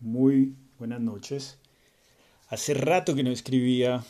[0.00, 1.58] Muy buenas noches.
[2.48, 4.02] Hace rato que no escribía,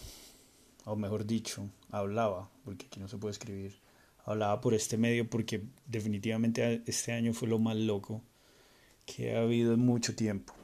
[0.84, 3.76] o mejor dicho, hablaba, porque aquí no se puede escribir.
[4.24, 8.22] Hablaba por este medio porque definitivamente este año fue lo más loco
[9.04, 10.54] que ha habido en mucho tiempo.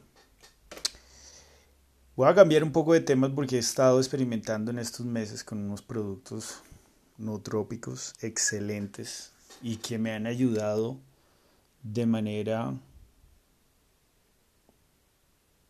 [2.14, 5.58] Voy a cambiar un poco de temas porque he estado experimentando en estos meses con
[5.58, 6.62] unos productos
[7.18, 11.00] no trópicos excelentes y que me han ayudado
[11.82, 12.74] de manera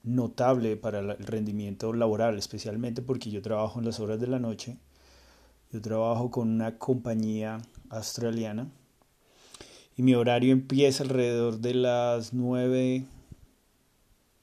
[0.06, 4.78] notable para el rendimiento laboral, especialmente porque yo trabajo en las horas de la noche.
[5.72, 7.60] Yo trabajo con una compañía
[7.90, 8.70] australiana
[9.96, 13.04] y mi horario empieza alrededor de las 9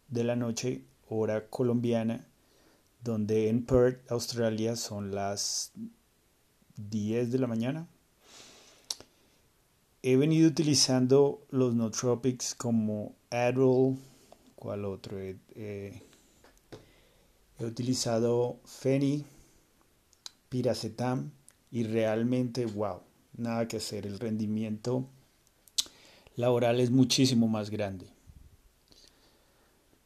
[0.10, 2.28] de la noche, hora colombiana,
[3.04, 5.72] donde en Perth, Australia, son las
[6.76, 7.88] 10 de la mañana.
[10.02, 13.98] He venido utilizando los nootropics como Adderall,
[14.64, 15.20] ¿Cuál otro?
[15.20, 16.02] he
[17.60, 19.26] utilizado Feni,
[20.48, 21.32] Piracetam
[21.70, 23.02] y realmente, wow,
[23.36, 24.06] nada que hacer.
[24.06, 25.06] El rendimiento
[26.38, 28.08] laboral es muchísimo más grande.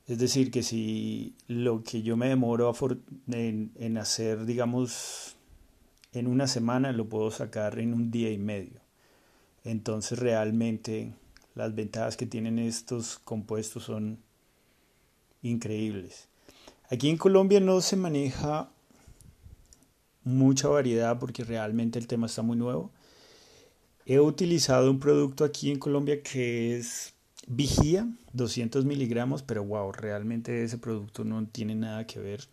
[0.07, 2.73] Es decir, que si lo que yo me demoro
[3.27, 5.35] en, en, hacer, digamos,
[6.13, 8.81] en una semana, lo puedo sacar en un día y medio.
[9.63, 11.13] Entonces realmente
[11.53, 14.25] las ventajas que tienen estos compuestos son
[15.49, 16.27] increíbles.
[16.89, 18.69] Aquí en Colombia no se maneja
[20.23, 22.91] mucha variedad porque realmente el tema está muy nuevo.
[24.05, 27.13] He utilizado un producto aquí en Colombia que es
[27.45, 32.45] Vigía, 200 miligramos, pero wow, realmente ese producto no tiene nada que ver.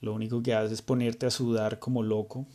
[0.00, 2.46] Lo único que hace es ponerte a sudar como loco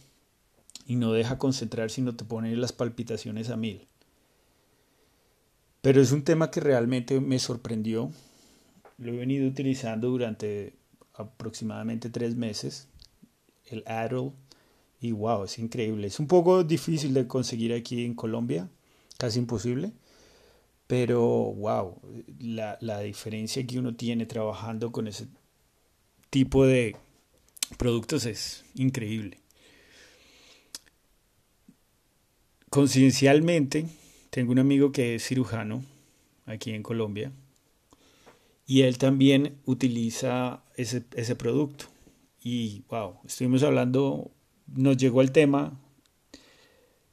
[0.86, 3.88] y no deja concentrar, sino te pone las palpitaciones a mil.
[5.82, 8.12] Pero es un tema que realmente me sorprendió
[9.02, 10.76] lo he venido utilizando durante
[11.16, 12.88] aproximadamente tres meses,
[13.66, 14.32] el Adderall,
[15.00, 16.06] y wow, es increíble.
[16.06, 18.70] Es un poco difícil de conseguir aquí en Colombia,
[19.18, 19.92] casi imposible,
[20.86, 22.00] pero wow,
[22.40, 25.28] la, la diferencia que uno tiene trabajando con ese
[26.30, 26.96] tipo de
[27.78, 29.40] productos es increíble.
[32.70, 33.88] Coincidencialmente,
[34.30, 35.84] tengo un amigo que es cirujano
[36.46, 37.32] aquí en Colombia
[38.72, 41.88] y él también utiliza ese, ese producto.
[42.42, 44.32] Y wow, estuvimos hablando,
[44.66, 45.78] nos llegó el tema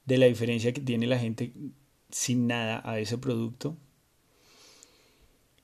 [0.05, 1.53] de la diferencia que tiene la gente
[2.11, 3.77] sin nada a ese producto.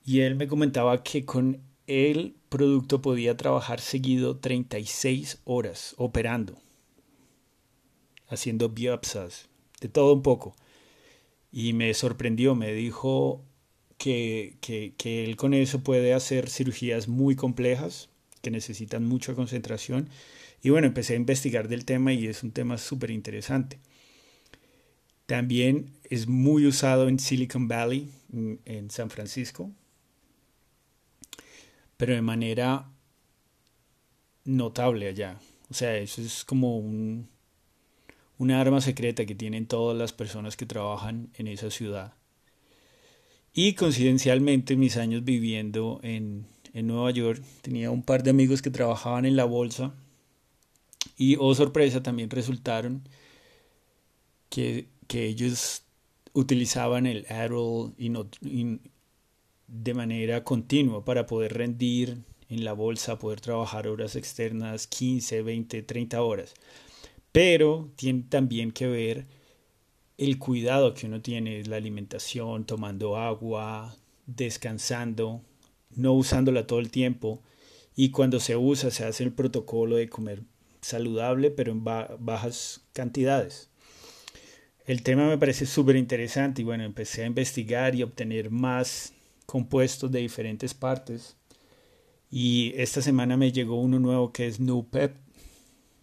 [0.04, 6.58] Y él me comentaba que con el producto podía trabajar seguido 36 horas operando,
[8.26, 9.48] haciendo biopsias,
[9.80, 10.56] de todo un poco.
[11.52, 13.44] Y me sorprendió, me dijo,
[14.04, 18.10] que, él con eso puede hacer cirugías muy complejas
[18.42, 20.10] que necesitan mucha concentración.
[20.62, 23.78] Y bueno, empecé a investigar del tema y es un tema súper interesante.
[25.26, 28.10] También es muy usado en Silicon Valley,
[28.66, 29.70] en San Francisco,
[31.96, 32.90] pero de manera
[34.44, 35.40] notable allá.
[35.70, 37.28] O sea, eso es como un,
[38.36, 42.12] una arma secreta que tienen todas las personas que trabajan en esa ciudad.
[43.54, 48.70] Y coincidencialmente, mis años viviendo en, en Nueva York, tenía un par de amigos que
[48.70, 49.94] trabajaban en la bolsa
[51.16, 53.02] y, oh sorpresa, también resultaron
[54.48, 55.82] que, que ellos
[56.32, 58.28] utilizaban el Adderall y no,
[59.68, 65.82] de manera continua para poder rendir en la bolsa, poder trabajar horas externas, 15, 20,
[65.82, 66.54] 30 horas.
[67.32, 69.26] Pero tiene también que ver
[70.16, 75.42] el cuidado que uno tiene, la alimentación, tomando agua, descansando,
[75.90, 77.42] no usándola todo el tiempo.
[77.96, 80.42] Y cuando se usa se hace el protocolo de comer
[80.80, 83.70] saludable pero en bajas cantidades.
[84.86, 89.14] El tema me parece súper interesante y bueno, empecé a investigar y obtener más
[89.46, 91.36] compuestos de diferentes partes.
[92.30, 95.16] Y esta semana me llegó uno nuevo que es NuPep,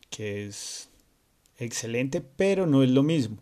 [0.10, 0.90] que es
[1.60, 3.38] excelente pero no es lo mismo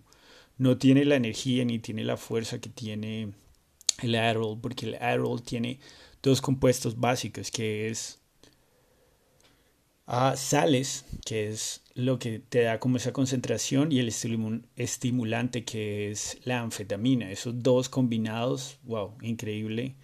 [0.60, 3.32] no tiene la energía ni tiene la fuerza que tiene
[4.04, 5.80] el Adderall, porque el Adderall tiene
[6.22, 8.20] dos compuestos básicos, que es
[10.06, 16.12] a sales, que es lo que te da como esa concentración, y el estimulante, que
[16.12, 17.32] es la anfetamina.
[17.32, 19.96] Esos dos combinados, wow, increíble.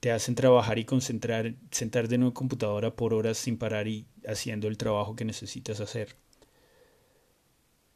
[0.00, 4.68] Te hacen trabajar y concentrar, sentarte en una computadora por horas sin parar y haciendo
[4.68, 6.16] el trabajo que necesitas hacer.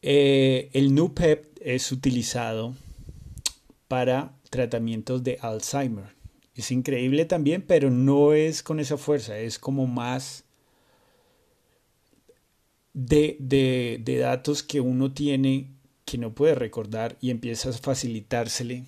[0.09, 2.77] Eh, el NUPEP es utilizado
[3.89, 6.17] para tratamientos de Alzheimer
[6.57, 10.45] es increíble también, pero no es con esa fuerza, es como más
[12.95, 15.69] de, de, datos que uno tiene
[16.07, 18.85] que no puede recordar y empieza a facilitársele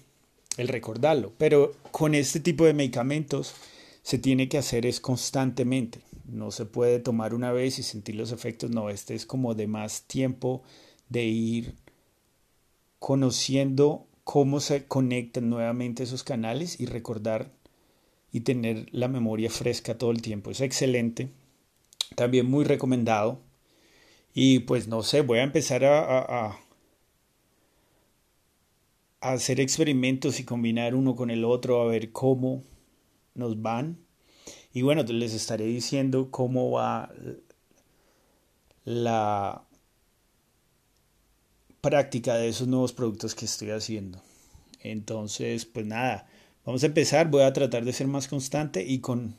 [0.56, 1.32] el recordarlo.
[1.36, 3.54] Pero con este tipo de medicamentos
[4.02, 6.00] se tiene que hacer es constantemente.
[6.24, 8.70] No se puede tomar una vez y sentir los efectos.
[8.70, 10.62] No, este es como de más tiempo
[11.08, 11.74] de ir
[12.98, 17.50] conociendo cómo se conectan nuevamente esos canales y recordar
[18.32, 20.50] y tener la memoria fresca todo el tiempo.
[20.50, 21.30] Es excelente.
[22.14, 23.40] También muy recomendado.
[24.34, 26.58] Y pues no sé, voy a empezar a, a
[29.20, 32.62] hacer experimentos y combinar uno con el otro a ver cómo
[33.34, 33.98] nos van.
[34.72, 37.10] Y bueno, les estaré diciendo cómo va
[38.84, 39.67] la
[41.80, 44.20] práctica de esos nuevos productos que estoy haciendo.
[44.80, 46.28] Entonces, pues nada,
[46.64, 47.30] vamos a empezar.
[47.30, 49.36] Voy a tratar de ser más constante y con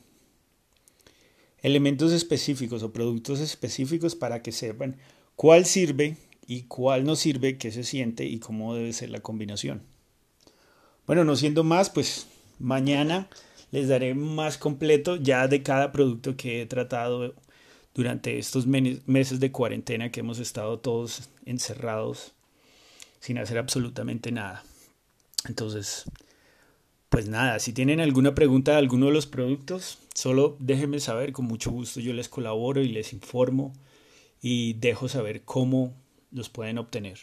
[1.62, 4.96] elementos específicos o productos específicos para que sepan
[5.36, 6.16] cuál sirve
[6.46, 9.82] y cuál no sirve, qué se siente y cómo debe ser la combinación.
[11.06, 12.26] Bueno, no siendo más, pues
[12.58, 13.28] mañana
[13.70, 17.34] les daré más completo ya de cada producto que he tratado
[17.94, 22.32] durante estos meses de cuarentena que hemos estado todos encerrados
[23.20, 24.64] sin hacer absolutamente nada.
[25.48, 26.04] Entonces,
[27.08, 31.46] pues nada, si tienen alguna pregunta de alguno de los productos, solo déjenme saber, con
[31.46, 33.72] mucho gusto yo les colaboro y les informo
[34.40, 35.92] y dejo saber cómo
[36.30, 37.18] los pueden obtener.